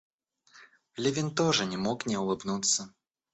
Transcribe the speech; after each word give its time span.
Левин 0.95 1.29
тоже 1.35 1.67
не 1.67 1.77
мог 1.77 2.07
не 2.07 2.17
улыбнуться. 2.17 2.91